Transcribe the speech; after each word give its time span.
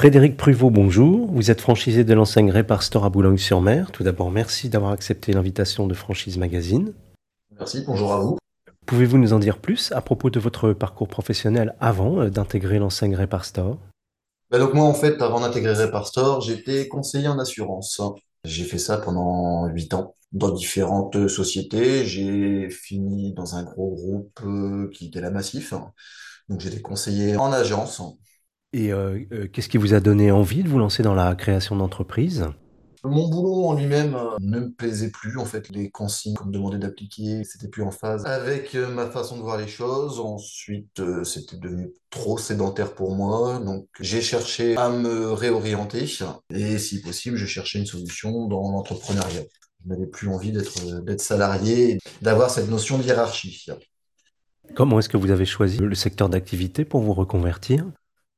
Frédéric 0.00 0.38
Pruvot, 0.38 0.70
bonjour. 0.70 1.30
Vous 1.30 1.50
êtes 1.50 1.60
franchisé 1.60 2.04
de 2.04 2.14
l'enseigne 2.14 2.50
Répar 2.50 2.82
Store 2.82 3.04
à 3.04 3.10
Boulogne-sur-Mer. 3.10 3.92
Tout 3.92 4.02
d'abord, 4.02 4.30
merci 4.30 4.70
d'avoir 4.70 4.92
accepté 4.92 5.34
l'invitation 5.34 5.86
de 5.86 5.92
Franchise 5.92 6.38
Magazine. 6.38 6.94
Merci, 7.58 7.84
bonjour 7.86 8.14
à 8.14 8.20
vous. 8.20 8.38
Pouvez-vous 8.86 9.18
nous 9.18 9.34
en 9.34 9.38
dire 9.38 9.58
plus 9.58 9.92
à 9.92 10.00
propos 10.00 10.30
de 10.30 10.40
votre 10.40 10.72
parcours 10.72 11.06
professionnel 11.06 11.76
avant 11.80 12.18
euh, 12.18 12.30
d'intégrer 12.30 12.78
l'enseigne 12.78 13.14
Répar 13.14 13.44
Store? 13.44 13.76
Bah 14.50 14.58
donc 14.58 14.72
moi, 14.72 14.86
en 14.86 14.94
fait, 14.94 15.20
avant 15.20 15.40
d'intégrer 15.40 15.74
Repar 15.74 16.06
Store, 16.06 16.40
j'étais 16.40 16.88
conseiller 16.88 17.28
en 17.28 17.38
assurance. 17.38 18.00
J'ai 18.44 18.64
fait 18.64 18.78
ça 18.78 18.96
pendant 18.96 19.66
huit 19.66 19.92
ans 19.92 20.14
dans 20.32 20.50
différentes 20.50 21.28
sociétés. 21.28 22.06
J'ai 22.06 22.70
fini 22.70 23.34
dans 23.34 23.54
un 23.54 23.64
gros 23.64 23.90
groupe 23.90 24.40
euh, 24.46 24.88
qui 24.94 25.08
était 25.08 25.20
la 25.20 25.30
Massif. 25.30 25.74
Donc 26.48 26.60
j'étais 26.60 26.80
conseiller 26.80 27.36
en 27.36 27.52
agence. 27.52 28.00
Et 28.72 28.92
euh, 28.92 29.18
euh, 29.32 29.48
qu'est-ce 29.48 29.68
qui 29.68 29.78
vous 29.78 29.94
a 29.94 30.00
donné 30.00 30.30
envie 30.30 30.62
de 30.62 30.68
vous 30.68 30.78
lancer 30.78 31.02
dans 31.02 31.14
la 31.14 31.34
création 31.34 31.74
d'entreprise? 31.74 32.46
Mon 33.02 33.28
boulot 33.28 33.64
en 33.64 33.74
lui-même 33.74 34.14
euh, 34.14 34.36
ne 34.40 34.60
me 34.60 34.70
plaisait 34.70 35.10
plus. 35.10 35.38
En 35.38 35.44
fait, 35.44 35.70
les 35.70 35.90
consignes 35.90 36.34
qu'on 36.34 36.46
me 36.46 36.52
demandait 36.52 36.78
d'appliquer, 36.78 37.42
c'était 37.42 37.66
plus 37.66 37.82
en 37.82 37.90
phase 37.90 38.24
avec 38.26 38.74
ma 38.74 39.06
façon 39.06 39.38
de 39.38 39.42
voir 39.42 39.56
les 39.56 39.66
choses. 39.66 40.20
Ensuite, 40.20 41.02
c'était 41.24 41.56
devenu 41.56 41.90
trop 42.10 42.38
sédentaire 42.38 42.94
pour 42.94 43.16
moi. 43.16 43.58
Donc, 43.58 43.88
j'ai 43.98 44.20
cherché 44.20 44.76
à 44.76 44.88
me 44.90 45.32
réorienter. 45.32 46.06
Et 46.54 46.78
si 46.78 47.00
possible, 47.00 47.36
j'ai 47.36 47.46
cherché 47.46 47.80
une 47.80 47.86
solution 47.86 48.46
dans 48.46 48.70
l'entrepreneuriat. 48.70 49.42
Je 49.82 49.88
n'avais 49.88 50.06
plus 50.06 50.28
envie 50.28 50.52
d'être 50.52 51.20
salarié, 51.20 51.98
d'avoir 52.22 52.50
cette 52.50 52.68
notion 52.68 52.98
de 52.98 53.02
hiérarchie. 53.02 53.66
Comment 54.76 55.00
est-ce 55.00 55.08
que 55.08 55.16
vous 55.16 55.30
avez 55.32 55.46
choisi 55.46 55.78
le 55.78 55.94
secteur 55.94 56.28
d'activité 56.28 56.84
pour 56.84 57.00
vous 57.00 57.14
reconvertir? 57.14 57.86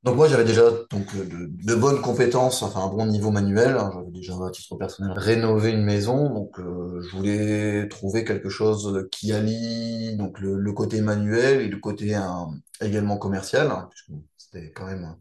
Donc 0.02 0.16
moi 0.16 0.26
j'avais 0.26 0.44
déjà 0.44 0.68
donc 0.90 1.14
euh, 1.14 1.24
de, 1.24 1.48
de 1.64 1.74
bonnes 1.76 2.00
compétences, 2.00 2.62
enfin 2.62 2.80
un 2.80 2.88
bon 2.88 3.06
niveau 3.06 3.30
manuel. 3.30 3.76
hein. 3.76 3.90
J'avais 3.94 4.10
déjà 4.10 4.34
à 4.44 4.50
titre 4.50 4.74
personnel 4.76 5.12
rénové 5.16 5.70
une 5.70 5.84
maison, 5.84 6.28
donc 6.34 6.58
euh, 6.58 7.00
je 7.02 7.16
voulais 7.16 7.88
trouver 7.88 8.24
quelque 8.24 8.48
chose 8.48 9.06
qui 9.12 9.32
allie 9.32 10.16
donc 10.16 10.40
le, 10.40 10.56
le 10.58 10.72
côté 10.72 11.00
manuel 11.02 11.60
et 11.60 11.68
le 11.68 11.78
côté 11.78 12.14
hein, 12.16 12.48
également 12.80 13.16
commercial, 13.16 13.70
hein, 13.70 13.88
puisque 13.90 14.10
c'était 14.36 14.72
quand 14.72 14.86
même 14.86 15.14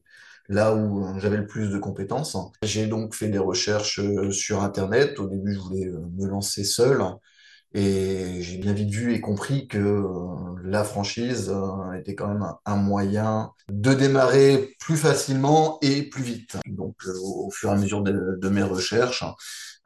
là 0.50 0.74
où 0.76 1.06
euh, 1.06 1.20
j'avais 1.20 1.38
le 1.38 1.46
plus 1.48 1.70
de 1.70 1.78
compétences. 1.78 2.36
J'ai 2.64 2.88
donc 2.88 3.14
fait 3.14 3.30
des 3.30 3.38
recherches 3.38 4.00
euh, 4.00 4.32
sur 4.32 4.64
Internet. 4.64 5.20
Au 5.20 5.28
début 5.28 5.54
je 5.54 5.60
voulais 5.60 5.88
euh, 5.88 6.02
me 6.18 6.26
lancer 6.28 6.64
seul. 6.64 7.04
Et 7.74 8.42
j'ai 8.42 8.58
bien 8.58 8.74
vite 8.74 8.90
vu 8.90 9.14
et 9.14 9.22
compris 9.22 9.68
que 9.68 9.78
euh, 9.78 10.56
la 10.64 10.84
franchise 10.84 11.50
euh, 11.50 11.94
était 11.94 12.16
quand 12.16 12.28
même 12.28 12.46
un, 12.66 12.76
moyen 12.76 13.52
de 13.72 13.94
démarrer 13.94 14.76
plus 14.80 14.98
facilement 14.98 15.78
et 15.82 16.04
plus 16.04 16.24
vite. 16.24 16.58
Donc, 16.66 16.96
euh, 17.06 17.14
au, 17.24 17.50
fur 17.50 17.70
et 17.70 17.74
à 17.74 17.76
mesure 17.76 18.02
de, 18.02 18.38
de 18.42 18.50
mes 18.50 18.64
recherches, 18.64 19.24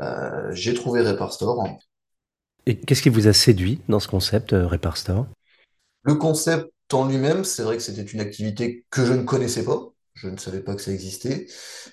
euh, 0.02 0.50
j'ai 0.52 0.74
trouvé 0.74 1.02
Repar 1.02 1.32
Store. 1.32 1.64
Et 2.66 2.78
qu'est-ce 2.78 3.02
qui 3.02 3.10
vous 3.10 3.28
a 3.28 3.34
séduit 3.34 3.82
dans 3.88 4.00
ce 4.00 4.08
concept 4.08 4.54
euh, 4.54 4.66
Répar 4.66 4.98
Store? 4.98 5.28
Le 6.04 6.16
concept 6.16 6.72
en 6.92 7.08
lui-même, 7.08 7.44
c'est 7.44 7.64
vrai 7.64 7.78
que 7.78 7.84
c'était 7.84 8.04
une 8.04 8.20
activité 8.20 8.86
que 8.90 9.06
je 9.06 9.14
ne 9.14 9.24
connaissais 9.24 9.64
pas. 9.64 9.92
Je 10.16 10.30
ne 10.30 10.38
savais 10.38 10.62
pas 10.62 10.76
que 10.76 10.82
ça 10.82 10.92
existait. 10.92 11.48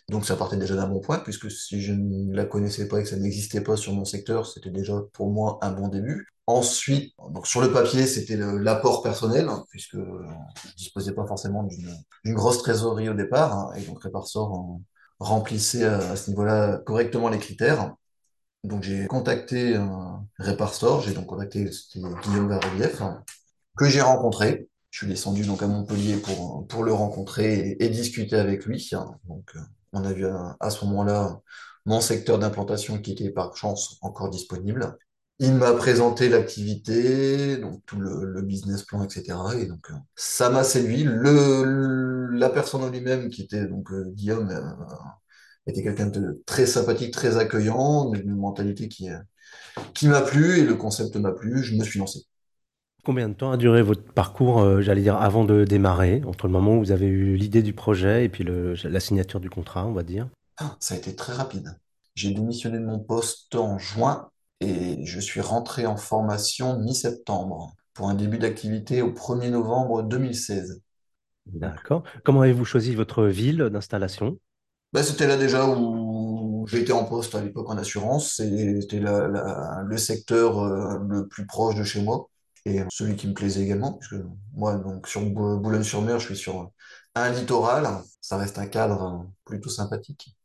Donc 0.08 0.26
ça 0.26 0.36
partait 0.36 0.56
déjà 0.56 0.76
d'un 0.76 0.86
bon 0.86 1.00
point, 1.00 1.18
puisque 1.18 1.50
si 1.50 1.80
je 1.82 1.92
ne 1.92 2.34
la 2.34 2.44
connaissais 2.44 2.86
pas 2.88 3.00
et 3.00 3.02
que 3.02 3.08
ça 3.08 3.16
n'existait 3.16 3.60
pas 3.62 3.76
sur 3.76 3.92
mon 3.92 4.04
secteur, 4.04 4.46
c'était 4.46 4.70
déjà 4.70 4.94
pour 5.12 5.30
moi 5.30 5.58
un 5.62 5.72
bon 5.72 5.88
début. 5.88 6.28
Ensuite, 6.46 7.14
donc 7.30 7.46
sur 7.46 7.60
le 7.60 7.72
papier, 7.72 8.06
c'était 8.06 8.36
l'apport 8.36 9.02
personnel, 9.02 9.48
hein, 9.48 9.64
puisque 9.70 9.94
euh, 9.96 10.24
je 10.66 10.74
disposais 10.76 11.12
pas 11.12 11.26
forcément 11.26 11.62
d'une 11.64 12.34
grosse 12.34 12.58
trésorerie 12.62 13.08
au 13.08 13.14
départ, 13.14 13.56
hein, 13.56 13.72
et 13.76 13.82
donc 13.82 14.02
Réparsor 14.02 14.52
euh, 14.54 14.82
remplissait 15.20 15.84
à, 15.84 15.98
à 15.98 16.16
ce 16.16 16.30
niveau-là 16.30 16.78
correctement 16.84 17.28
les 17.28 17.38
critères. 17.38 17.94
Donc 18.64 18.82
j'ai 18.82 19.06
contacté 19.06 19.76
euh, 19.76 19.86
j'ai 21.04 21.14
donc 21.14 21.26
contacté 21.26 21.68
Guillaume 21.94 22.48
Varelief, 22.48 23.00
hein, 23.02 23.22
que 23.76 23.88
j'ai 23.88 24.00
rencontré. 24.00 24.68
Je 24.92 24.98
suis 24.98 25.06
descendu 25.06 25.46
donc 25.46 25.62
à 25.62 25.66
Montpellier 25.66 26.16
pour, 26.16 26.66
pour 26.68 26.84
le 26.84 26.92
rencontrer 26.92 27.78
et, 27.80 27.88
discuter 27.88 28.36
avec 28.36 28.66
lui. 28.66 28.90
Donc, 29.26 29.50
euh, 29.56 29.60
on 29.94 30.04
a 30.04 30.12
vu 30.12 30.26
à, 30.26 30.70
ce 30.70 30.84
moment-là 30.84 31.40
mon 31.86 32.02
secteur 32.02 32.38
d'implantation 32.38 32.98
qui 32.98 33.12
était 33.12 33.30
par 33.30 33.56
chance 33.56 33.96
encore 34.02 34.28
disponible. 34.28 34.98
Il 35.38 35.54
m'a 35.54 35.72
présenté 35.72 36.28
l'activité, 36.28 37.56
donc 37.56 37.80
tout 37.86 37.98
le, 37.98 38.26
le 38.26 38.42
business 38.42 38.82
plan, 38.82 39.02
etc. 39.02 39.38
Et 39.58 39.64
donc, 39.64 39.90
euh, 39.90 39.94
ça 40.14 40.50
m'a 40.50 40.62
séduit. 40.62 41.04
Le, 41.04 42.26
la 42.26 42.50
personne 42.50 42.82
en 42.82 42.90
lui-même, 42.90 43.30
qui 43.30 43.42
était 43.42 43.66
donc 43.66 43.90
euh, 43.92 44.10
Guillaume, 44.10 44.76
était 45.66 45.82
quelqu'un 45.82 46.08
de 46.08 46.42
très 46.44 46.66
sympathique, 46.66 47.14
très 47.14 47.38
accueillant, 47.38 48.12
une 48.12 48.36
mentalité 48.36 48.88
qui, 48.88 49.08
qui 49.94 50.08
m'a 50.08 50.20
plu 50.20 50.58
et 50.58 50.64
le 50.64 50.74
concept 50.74 51.16
m'a 51.16 51.32
plu. 51.32 51.62
Je 51.62 51.76
me 51.76 51.82
suis 51.82 51.98
lancé. 51.98 52.26
Combien 53.04 53.28
de 53.28 53.34
temps 53.34 53.52
a 53.52 53.56
duré 53.56 53.80
votre 53.80 54.02
parcours, 54.12 54.58
euh, 54.60 54.80
j'allais 54.82 55.02
dire, 55.02 55.14
avant 55.14 55.44
de 55.44 55.62
démarrer, 55.62 56.20
entre 56.26 56.48
le 56.48 56.52
moment 56.52 56.74
où 56.74 56.80
vous 56.80 56.90
avez 56.90 57.06
eu 57.06 57.36
l'idée 57.36 57.62
du 57.62 57.72
projet 57.72 58.24
et 58.24 58.28
puis 58.28 58.42
le- 58.42 58.74
la 58.82 58.98
signature 58.98 59.38
du 59.38 59.50
contrat, 59.50 59.86
on 59.86 59.92
va 59.92 60.02
dire? 60.02 60.28
Ah, 60.56 60.76
ça 60.80 60.94
a 60.94 60.98
été 60.98 61.14
très 61.16 61.32
rapide. 61.34 61.78
J'ai 62.14 62.32
démissionné 62.32 62.78
de 62.78 62.84
mon 62.84 62.98
poste 63.00 63.54
en 63.54 63.78
juin 63.78 64.30
et 64.60 65.04
je 65.06 65.20
suis 65.20 65.40
rentré 65.40 65.86
en 65.86 65.96
formation 65.96 66.78
mi-septembre 66.78 67.74
pour 67.94 68.08
un 68.08 68.14
début 68.14 68.38
d'activité 68.38 69.02
au 69.02 69.12
1er 69.12 69.50
novembre 69.50 70.02
2016. 70.02 70.80
Donc, 71.60 71.78
D'accord. 71.86 72.02
Comment 72.24 72.40
avez-vous 72.40 72.64
choisi 72.64 72.96
votre 72.96 73.26
ville 73.26 73.58
d'installation? 73.70 74.40
Bah, 74.92 75.02
c'était 75.02 75.26
là 75.26 75.36
déjà 75.38 75.66
où 75.68 76.66
j'étais 76.68 76.92
en 76.92 77.04
poste 77.06 77.34
à 77.34 77.40
l'époque 77.42 77.68
en 77.70 77.78
assurance. 77.78 78.34
C'était 78.36 79.00
le 79.00 79.96
secteur 79.96 80.58
euh, 80.58 80.98
le 81.08 81.26
plus 81.28 81.46
proche 81.46 81.74
de 81.76 81.84
chez 81.84 82.02
moi 82.02 82.28
et 82.64 82.82
celui 82.90 83.16
qui 83.16 83.28
me 83.28 83.34
plaisait 83.34 83.62
également, 83.62 83.94
puisque 83.94 84.22
moi, 84.54 84.76
donc 84.76 85.08
sur 85.08 85.22
Bou- 85.22 85.58
Boulogne-sur-Mer, 85.58 86.18
je 86.20 86.26
suis 86.26 86.36
sur 86.36 86.70
un 87.14 87.30
littoral. 87.30 87.88
Ça 88.20 88.36
reste 88.36 88.58
un 88.58 88.66
cadre 88.66 89.26
plutôt 89.44 89.70
sympathique. 89.70 90.36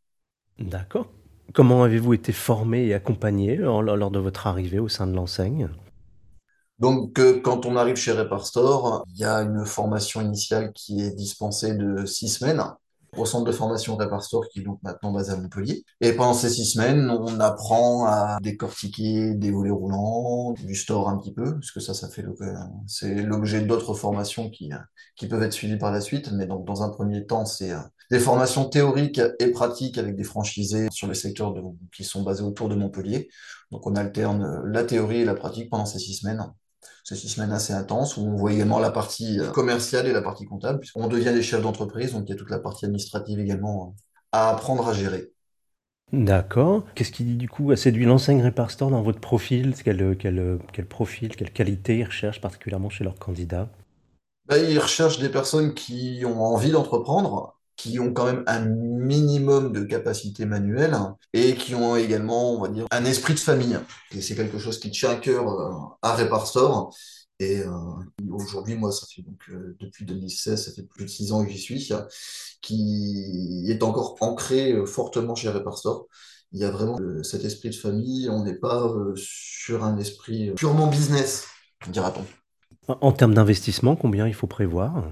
D'accord. 0.60 1.10
Comment 1.56 1.82
avez-vous 1.82 2.14
été 2.14 2.32
formé 2.32 2.86
et 2.86 2.94
accompagné 2.94 3.56
lors, 3.56 3.82
lors 3.82 4.12
de 4.12 4.20
votre 4.20 4.46
arrivée 4.46 4.78
au 4.78 4.88
sein 4.88 5.08
de 5.08 5.16
l'enseigne? 5.16 5.68
Donc, 6.80 7.20
euh, 7.20 7.42
quand 7.42 7.66
on 7.66 7.76
arrive 7.76 7.96
chez 7.96 8.12
Repar 8.12 8.46
Store, 8.46 9.04
il 9.10 9.18
y 9.20 9.26
a 9.26 9.38
une 9.42 9.66
formation 9.66 10.22
initiale 10.22 10.72
qui 10.74 11.02
est 11.02 11.12
dispensée 11.12 11.76
de 11.76 12.06
six 12.06 12.30
semaines 12.30 12.62
au 13.16 13.26
centre 13.26 13.46
de 13.46 13.52
formation 13.52 13.98
Store 14.20 14.48
qui 14.50 14.60
est 14.60 14.64
donc 14.64 14.80
maintenant 14.84 15.12
basé 15.12 15.32
à 15.32 15.38
Montpellier. 15.38 15.84
Et 16.02 16.14
pendant 16.14 16.34
ces 16.34 16.50
six 16.50 16.66
semaines, 16.66 17.10
on 17.10 17.40
apprend 17.40 18.06
à 18.06 18.40
décortiquer 18.42 19.34
des 19.36 19.52
volets 19.52 19.70
roulants, 19.70 20.54
du 20.54 20.76
store 20.76 21.10
un 21.10 21.18
petit 21.18 21.34
peu, 21.34 21.54
parce 21.54 21.72
que 21.72 21.80
ça, 21.80 21.94
ça 21.94 22.10
fait 22.10 22.24
c'est 22.88 23.16
l'objet 23.16 23.62
d'autres 23.62 23.94
formations 23.94 24.50
qui, 24.50 24.72
qui 25.16 25.28
peuvent 25.28 25.44
être 25.44 25.54
suivies 25.54 25.78
par 25.78 25.92
la 25.92 26.02
suite. 26.02 26.32
Mais 26.32 26.46
donc, 26.46 26.66
dans 26.66 26.84
un 26.84 26.90
premier 26.90 27.26
temps, 27.26 27.46
c'est 27.46 27.72
euh, 27.72 27.80
des 28.12 28.20
formations 28.20 28.66
théoriques 28.70 29.22
et 29.40 29.52
pratiques 29.52 29.98
avec 29.98 30.16
des 30.16 30.24
franchisés 30.24 30.88
sur 30.92 31.08
les 31.08 31.16
secteurs 31.16 31.54
de- 31.54 31.62
qui 31.96 32.04
sont 32.04 32.24
basés 32.24 32.44
autour 32.44 32.70
de 32.70 32.76
Montpellier. 32.76 33.30
Donc, 33.72 33.86
on 33.86 33.96
alterne 33.96 34.44
euh, 34.44 34.62
la 34.66 34.84
théorie 34.84 35.22
et 35.22 35.26
la 35.26 35.36
pratique 35.36 35.70
pendant 35.70 35.86
ces 35.86 36.00
six 36.00 36.16
semaines. 36.16 36.42
C'est 37.08 37.16
six 37.16 37.30
semaines 37.30 37.54
assez 37.54 37.72
intenses 37.72 38.18
où 38.18 38.22
on 38.28 38.36
voit 38.36 38.52
également 38.52 38.80
la 38.80 38.92
partie 38.92 39.40
euh, 39.40 39.50
commerciale 39.52 40.08
et 40.08 40.12
la 40.12 40.22
partie 40.22 40.44
comptable, 40.46 40.80
puisqu'on 40.80 41.08
devient 41.08 41.32
des 41.34 41.42
chefs 41.42 41.62
d'entreprise, 41.62 42.12
donc 42.12 42.26
il 42.28 42.32
y 42.32 42.34
a 42.34 42.36
toute 42.36 42.50
la 42.50 42.60
partie 42.60 42.84
administrative 42.84 43.40
également 43.40 43.96
euh, 43.96 44.02
à 44.34 44.50
apprendre 44.50 44.86
à 44.90 44.92
gérer. 44.94 45.32
D'accord. 46.12 46.84
Qu'est-ce 46.96 47.14
qui, 47.14 47.24
du 47.38 47.48
coup, 47.48 47.72
a 47.72 47.78
séduit 47.78 48.04
l'enseigne 48.04 48.42
Répar 48.42 48.72
Store 48.72 48.92
dans 48.92 49.02
votre 49.02 49.22
profil? 49.22 49.74
Quel, 49.86 50.18
quel, 50.18 50.60
quel 50.74 50.86
profil, 50.86 51.34
quelle 51.34 51.54
qualité 51.54 52.00
ils 52.00 52.04
recherchent 52.04 52.42
particulièrement 52.42 52.90
chez 52.90 53.06
leurs 53.06 53.18
candidats? 53.18 53.70
Bah, 54.46 54.58
ils 54.58 54.80
recherchent 54.80 55.20
des 55.20 55.30
personnes 55.30 55.74
qui 55.74 56.24
ont 56.26 56.42
envie 56.42 56.72
d'entreprendre, 56.72 57.57
qui 57.78 58.00
ont 58.00 58.12
quand 58.12 58.26
même 58.26 58.44
un 58.48 58.66
minimum 58.66 59.72
de 59.72 59.84
capacité 59.84 60.46
manuelle 60.46 60.98
et 61.34 61.56
qui 61.56 61.76
ont 61.76 61.96
également, 61.96 62.54
on 62.54 62.62
va 62.62 62.70
dire, 62.70 62.88
un 62.92 63.06
esprit 63.06 63.36
de 63.36 63.40
famille. 63.40 63.80
Et 64.14 64.22
c'est 64.22 64.36
quelque 64.36 64.58
chose 64.58 64.80
qui 64.80 64.90
tient 64.90 65.12
à 65.12 65.16
cœur 65.16 65.48
euh, 65.48 65.72
à 66.02 66.16
Repar 66.16 66.48
Store. 66.48 66.94
Et 67.40 67.60
euh, 67.60 67.70
aujourd'hui, 68.32 68.76
moi, 68.76 68.92
ça 68.92 69.06
fait 69.14 69.22
donc 69.22 69.40
euh, 69.50 69.78
depuis 69.80 70.06
2016, 70.06 70.66
ça 70.66 70.72
fait 70.72 70.82
plus 70.82 71.06
de 71.06 71.10
six 71.10 71.32
ans 71.32 71.46
que 71.46 71.52
j'y 71.52 71.60
suis, 71.60 71.92
qui 72.62 73.66
est 73.70 73.84
encore 73.84 74.18
ancré 74.22 74.76
fortement 74.88 75.36
chez 75.36 75.50
Repar 75.50 75.78
Store. 75.78 76.08
Il 76.54 76.60
y 76.60 76.66
a 76.66 76.72
vraiment 76.72 76.98
cet 77.24 77.46
esprit 77.46 77.70
de 77.70 77.76
famille. 77.76 78.28
On 78.30 78.44
n'est 78.44 78.56
pas 78.56 78.92
sur 79.16 79.84
un 79.84 79.98
esprit 79.98 80.52
purement 80.56 80.88
business, 80.88 81.46
dira-t-on. 81.90 82.26
En 82.88 83.12
termes 83.12 83.34
d'investissement, 83.34 83.96
combien 83.96 84.28
il 84.28 84.34
faut 84.34 84.48
prévoir? 84.48 85.04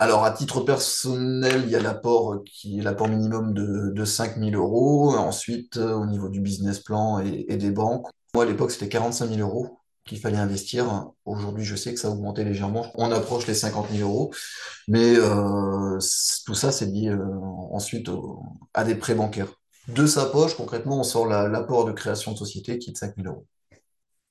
Alors, 0.00 0.24
à 0.24 0.32
titre 0.32 0.60
personnel, 0.60 1.62
il 1.64 1.70
y 1.70 1.76
a 1.76 1.80
l'apport 1.80 2.42
qui 2.44 2.78
est 2.78 2.82
l'apport 2.82 3.08
minimum 3.08 3.54
de, 3.54 3.90
de 3.94 4.04
5000 4.04 4.54
euros. 4.56 5.14
Ensuite, 5.16 5.76
euh, 5.76 5.94
au 5.94 6.06
niveau 6.06 6.28
du 6.28 6.40
business 6.40 6.80
plan 6.80 7.20
et, 7.20 7.46
et 7.48 7.56
des 7.56 7.70
banques, 7.70 8.06
moi, 8.34 8.44
à 8.44 8.46
l'époque, 8.46 8.72
c'était 8.72 8.88
45 8.88 9.28
000 9.28 9.40
euros 9.40 9.78
qu'il 10.04 10.18
fallait 10.18 10.36
investir. 10.36 11.06
Aujourd'hui, 11.24 11.64
je 11.64 11.76
sais 11.76 11.94
que 11.94 12.00
ça 12.00 12.08
a 12.08 12.10
augmenté 12.10 12.44
légèrement. 12.44 12.90
On 12.96 13.10
approche 13.12 13.46
les 13.46 13.54
50 13.54 13.90
000 13.90 14.02
euros. 14.02 14.32
Mais 14.88 15.14
euh, 15.16 15.98
tout 16.46 16.54
ça, 16.54 16.72
c'est 16.72 16.86
lié 16.86 17.10
euh, 17.10 17.18
ensuite 17.72 18.08
au- 18.08 18.42
à 18.74 18.84
des 18.84 18.94
prêts 18.96 19.14
bancaires. 19.14 19.48
De 19.88 20.06
sa 20.06 20.26
poche, 20.26 20.56
concrètement, 20.56 21.00
on 21.00 21.04
sort 21.04 21.26
la- 21.26 21.48
l'apport 21.48 21.84
de 21.86 21.92
création 21.92 22.32
de 22.32 22.38
société 22.38 22.78
qui 22.78 22.90
est 22.90 22.94
de 22.94 22.98
5 22.98 23.16
000 23.16 23.28
euros. 23.28 23.46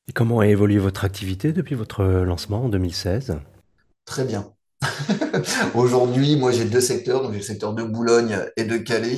Et 0.08 0.14
comment 0.14 0.40
a 0.40 0.48
évolué 0.48 0.78
votre 0.78 1.04
activité 1.04 1.52
depuis 1.52 1.76
votre 1.76 2.06
lancement 2.06 2.64
en 2.64 2.70
2016? 2.70 3.38
Très 4.06 4.24
bien. 4.26 4.56
Aujourd'hui, 5.76 6.36
moi, 6.36 6.52
j'ai 6.52 6.66
deux 6.66 6.82
secteurs. 6.82 7.22
Donc, 7.22 7.32
j'ai 7.32 7.38
le 7.40 7.44
secteur 7.44 7.74
de 7.74 7.84
Boulogne 7.84 8.38
et 8.58 8.64
de 8.66 8.78
Calais. 8.78 9.18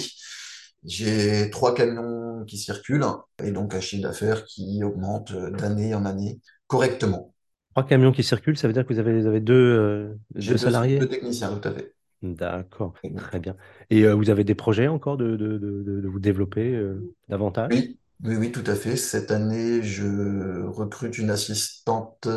J'ai 0.83 1.49
trois 1.51 1.73
camions 1.73 2.43
qui 2.45 2.57
circulent 2.57 3.05
et 3.43 3.51
donc 3.51 3.73
un 3.73 3.81
chiffre 3.81 4.03
d'affaires 4.03 4.45
qui 4.45 4.83
augmente 4.83 5.31
euh, 5.31 5.49
d'année 5.51 5.95
en 5.95 6.05
année 6.05 6.39
correctement. 6.67 7.33
Trois 7.73 7.85
camions 7.85 8.11
qui 8.11 8.23
circulent, 8.23 8.57
ça 8.57 8.67
veut 8.67 8.73
dire 8.73 8.85
que 8.85 8.93
vous 8.93 8.99
avez, 8.99 9.19
vous 9.19 9.27
avez 9.27 9.39
deux, 9.41 9.53
euh, 9.53 10.15
deux 10.35 10.57
deux, 10.57 10.93
deux 10.97 11.07
salariés? 11.07 11.09
techniciens, 11.09 11.55
tout 11.57 11.67
à 11.67 11.73
fait. 11.73 11.93
D'accord, 12.21 12.95
très 13.15 13.39
bien. 13.39 13.55
Et 13.89 14.03
euh, 14.03 14.15
vous 14.15 14.29
avez 14.29 14.43
des 14.43 14.55
projets 14.55 14.87
encore 14.87 15.17
de, 15.17 15.35
de, 15.35 15.57
de, 15.57 15.83
de- 15.83 16.01
de 16.01 16.07
vous 16.07 16.19
développer 16.19 16.73
euh, 16.73 17.13
davantage? 17.29 17.71
Oui, 17.71 17.99
oui, 18.23 18.35
oui, 18.35 18.51
tout 18.51 18.63
à 18.67 18.75
fait. 18.75 18.95
Cette 18.97 19.31
année, 19.31 19.81
je 19.83 20.63
recrute 20.67 21.17
une 21.17 21.29
assistante 21.31 22.27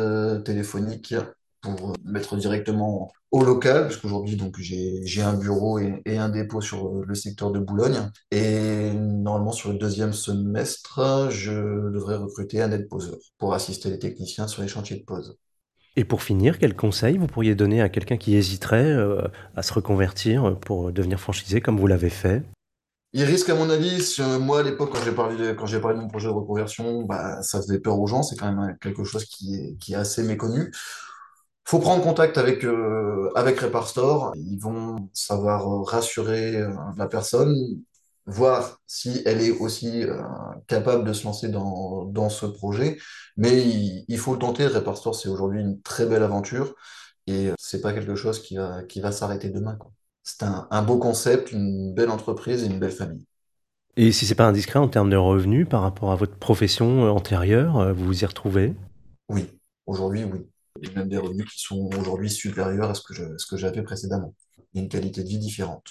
téléphonique 0.45 1.13
pour 1.61 1.93
mettre 2.05 2.35
directement 2.37 3.11
au 3.31 3.43
local, 3.43 3.83
parce 3.83 3.97
qu'aujourd'hui, 3.97 4.35
donc, 4.35 4.55
j'ai, 4.59 5.21
un 5.21 5.33
bureau 5.33 5.79
et, 5.79 6.01
et 6.05 6.17
un 6.17 6.29
dépôt 6.29 6.61
sur 6.61 6.87
euh, 6.87 7.03
le 7.05 7.15
secteur 7.15 7.51
de 7.51 7.59
Boulogne. 7.59 8.09
Et 8.31 8.91
normalement, 8.93 9.51
sur 9.51 9.71
le 9.71 9.77
deuxième 9.77 10.13
semestre, 10.13 11.29
je 11.29 11.89
devrais 11.91 12.15
recruter 12.15 12.61
un 12.61 12.71
aide-poseur 12.71 13.17
pour 13.37 13.53
assister 13.53 13.89
les 13.89 13.99
techniciens 13.99 14.47
sur 14.47 14.61
les 14.61 14.67
chantiers 14.67 14.97
de 14.97 15.03
pose. 15.03 15.37
Et 15.95 16.05
pour 16.05 16.23
finir, 16.23 16.59
quel 16.59 16.75
conseil 16.75 17.17
vous 17.17 17.27
pourriez 17.27 17.55
donner 17.55 17.81
à 17.81 17.89
quelqu'un 17.89 18.17
qui 18.17 18.35
hésiterait 18.35 18.85
euh, 18.85 19.21
à 19.55 19.63
se 19.63 19.73
reconvertir 19.73 20.57
pour 20.59 20.91
devenir 20.91 21.19
franchisé 21.19 21.61
comme 21.61 21.79
vous 21.79 21.87
l'avez 21.87 22.09
fait? 22.09 22.43
Il 23.11 23.23
risque, 23.23 23.49
à 23.49 23.55
mon 23.55 23.69
avis, 23.71 24.15
euh, 24.19 24.37
moi, 24.37 24.59
à 24.59 24.63
l'époque, 24.63 24.91
quand 24.93 25.03
j'ai 25.03 25.11
parlé 25.11 25.35
de, 25.35 25.53
quand 25.53 25.65
j'ai 25.65 25.79
parlé 25.79 25.97
de 25.97 26.01
mon 26.01 26.07
projet 26.07 26.27
de 26.27 26.33
reconversion, 26.33 27.03
bah, 27.03 27.41
ça 27.41 27.59
faisait 27.59 27.79
peur 27.79 27.99
aux 27.99 28.05
gens. 28.05 28.21
C'est 28.21 28.35
quand 28.35 28.51
même 28.51 28.77
quelque 28.79 29.03
chose 29.03 29.25
qui 29.25 29.55
est, 29.55 29.77
qui 29.77 29.93
est 29.93 29.97
assez 29.97 30.21
méconnu. 30.21 30.71
Faut 31.69 31.77
prendre 31.77 32.01
contact 32.01 32.39
avec, 32.39 32.65
euh, 32.65 33.29
avec 33.35 33.59
Reparstore. 33.59 34.33
Ils 34.35 34.57
vont 34.57 35.07
savoir 35.13 35.71
euh, 35.71 35.83
rassurer 35.83 36.55
euh, 36.55 36.71
la 36.97 37.05
personne, 37.05 37.55
voir 38.25 38.79
si 38.87 39.21
elle 39.23 39.39
est 39.39 39.51
aussi 39.51 40.01
euh, 40.01 40.19
capable 40.65 41.03
de 41.03 41.13
se 41.13 41.25
lancer 41.25 41.47
dans, 41.47 42.05
dans 42.05 42.29
ce 42.29 42.47
projet. 42.47 42.97
Mais 43.37 43.61
il, 43.61 44.03
il 44.07 44.17
faut 44.17 44.33
le 44.33 44.39
tenter. 44.39 44.65
Reparstore, 44.65 45.13
c'est 45.13 45.29
aujourd'hui 45.29 45.61
une 45.61 45.79
très 45.83 46.07
belle 46.07 46.23
aventure 46.23 46.73
et 47.27 47.51
c'est 47.59 47.81
pas 47.81 47.93
quelque 47.93 48.15
chose 48.15 48.41
qui 48.41 48.55
va, 48.55 48.81
qui 48.81 48.99
va 48.99 49.11
s'arrêter 49.11 49.49
demain. 49.49 49.77
C'est 50.23 50.41
un, 50.41 50.67
un 50.71 50.81
beau 50.81 50.97
concept, 50.97 51.51
une 51.51 51.93
belle 51.93 52.09
entreprise 52.09 52.63
et 52.63 52.65
une 52.65 52.79
belle 52.79 52.93
famille. 52.93 53.27
Et 53.95 54.11
si 54.11 54.25
c'est 54.25 54.33
pas 54.33 54.47
indiscret 54.47 54.79
en 54.79 54.87
termes 54.87 55.11
de 55.11 55.17
revenus 55.17 55.69
par 55.69 55.83
rapport 55.83 56.11
à 56.11 56.15
votre 56.15 56.35
profession 56.35 57.03
antérieure, 57.15 57.93
vous 57.93 58.05
vous 58.05 58.23
y 58.23 58.25
retrouvez? 58.25 58.73
Oui, 59.29 59.47
aujourd'hui, 59.85 60.23
oui. 60.23 60.47
Et 60.81 60.89
même 60.95 61.09
des 61.09 61.17
revenus 61.17 61.45
qui 61.51 61.59
sont 61.59 61.89
aujourd'hui 61.97 62.29
supérieurs 62.29 62.89
à 62.89 62.93
ce 62.93 63.01
que 63.01 63.13
je, 63.13 63.23
ce 63.37 63.45
que 63.47 63.57
j'avais 63.57 63.83
précédemment. 63.83 64.33
Une 64.73 64.87
qualité 64.87 65.23
de 65.23 65.29
vie 65.29 65.39
différente. 65.39 65.83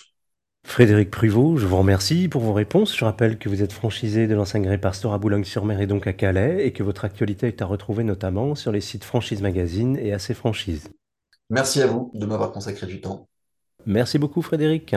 Frédéric 0.66 1.10
Pruvot, 1.10 1.56
je 1.56 1.66
vous 1.66 1.78
remercie 1.78 2.28
pour 2.28 2.42
vos 2.42 2.52
réponses. 2.52 2.96
Je 2.96 3.04
rappelle 3.04 3.38
que 3.38 3.48
vous 3.48 3.62
êtes 3.62 3.72
franchisé 3.72 4.26
de 4.26 4.34
l'enseigne 4.34 4.70
Reparstore 4.70 5.14
à 5.14 5.18
Boulogne-sur-Mer 5.18 5.80
et 5.80 5.86
donc 5.86 6.06
à 6.06 6.12
Calais, 6.12 6.66
et 6.66 6.72
que 6.72 6.82
votre 6.82 7.04
actualité 7.04 7.48
est 7.48 7.62
à 7.62 7.66
retrouver 7.66 8.04
notamment 8.04 8.54
sur 8.54 8.70
les 8.70 8.82
sites 8.82 9.04
Franchise 9.04 9.40
Magazine 9.40 9.96
et 9.96 10.12
AC 10.12 10.34
Franchise. 10.34 10.90
Merci 11.50 11.80
à 11.80 11.86
vous 11.86 12.10
de 12.14 12.26
m'avoir 12.26 12.52
consacré 12.52 12.86
du 12.86 13.00
temps. 13.00 13.28
Merci 13.86 14.18
beaucoup 14.18 14.42
Frédéric. 14.42 14.94